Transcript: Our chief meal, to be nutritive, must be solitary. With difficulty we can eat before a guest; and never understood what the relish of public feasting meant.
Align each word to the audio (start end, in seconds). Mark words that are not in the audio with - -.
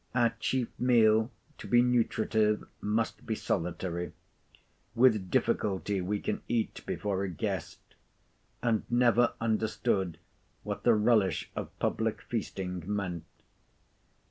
Our 0.15 0.33
chief 0.39 0.67
meal, 0.79 1.29
to 1.59 1.67
be 1.67 1.83
nutritive, 1.83 2.67
must 2.81 3.23
be 3.27 3.35
solitary. 3.35 4.13
With 4.95 5.29
difficulty 5.29 6.01
we 6.01 6.19
can 6.19 6.41
eat 6.47 6.83
before 6.87 7.21
a 7.23 7.29
guest; 7.29 7.77
and 8.63 8.83
never 8.89 9.33
understood 9.39 10.17
what 10.63 10.81
the 10.81 10.95
relish 10.95 11.51
of 11.55 11.77
public 11.77 12.23
feasting 12.23 12.81
meant. 12.87 13.25